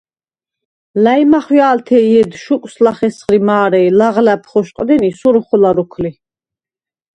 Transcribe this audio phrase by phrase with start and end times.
[1.03, 6.11] ლა̈ჲმახვა̄ლთე ი ჲედ შუკვს ლახ ესხრი მა̄რე ი ლაღლა̈ბ ხოშყდენი, სურუ ხოლა როქვ ლი.